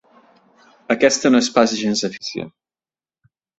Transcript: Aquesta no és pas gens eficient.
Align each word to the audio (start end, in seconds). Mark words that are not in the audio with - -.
Aquesta 0.95 1.31
no 1.35 1.43
és 1.45 1.51
pas 1.59 1.77
gens 1.83 2.03
eficient. 2.11 2.53